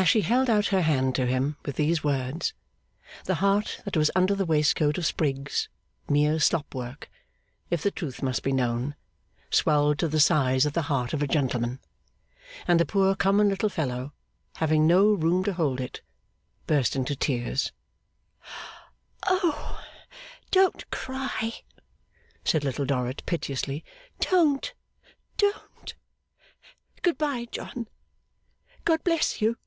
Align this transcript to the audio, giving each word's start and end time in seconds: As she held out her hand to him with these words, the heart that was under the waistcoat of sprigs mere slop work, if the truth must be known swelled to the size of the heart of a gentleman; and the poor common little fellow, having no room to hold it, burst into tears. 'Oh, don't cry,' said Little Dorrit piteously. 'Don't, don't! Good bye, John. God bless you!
As 0.00 0.06
she 0.08 0.20
held 0.20 0.48
out 0.48 0.66
her 0.68 0.82
hand 0.82 1.16
to 1.16 1.26
him 1.26 1.56
with 1.64 1.74
these 1.74 2.04
words, 2.04 2.52
the 3.24 3.34
heart 3.42 3.80
that 3.84 3.96
was 3.96 4.12
under 4.14 4.32
the 4.32 4.44
waistcoat 4.46 4.96
of 4.96 5.04
sprigs 5.04 5.68
mere 6.08 6.38
slop 6.38 6.72
work, 6.72 7.10
if 7.68 7.82
the 7.82 7.90
truth 7.90 8.22
must 8.22 8.44
be 8.44 8.52
known 8.52 8.94
swelled 9.50 9.98
to 9.98 10.06
the 10.06 10.20
size 10.20 10.64
of 10.64 10.72
the 10.72 10.82
heart 10.82 11.12
of 11.14 11.20
a 11.20 11.26
gentleman; 11.26 11.80
and 12.68 12.78
the 12.78 12.86
poor 12.86 13.16
common 13.16 13.48
little 13.48 13.68
fellow, 13.68 14.12
having 14.58 14.86
no 14.86 15.12
room 15.14 15.42
to 15.42 15.52
hold 15.54 15.80
it, 15.80 16.00
burst 16.68 16.94
into 16.94 17.16
tears. 17.16 17.72
'Oh, 19.26 19.84
don't 20.52 20.88
cry,' 20.92 21.54
said 22.44 22.62
Little 22.62 22.86
Dorrit 22.86 23.24
piteously. 23.26 23.84
'Don't, 24.20 24.74
don't! 25.38 25.96
Good 27.02 27.18
bye, 27.18 27.48
John. 27.50 27.88
God 28.84 29.02
bless 29.02 29.42
you! 29.42 29.58